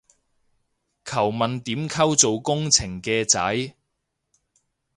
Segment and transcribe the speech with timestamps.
[1.05, 3.75] 求問點溝做工程嘅仔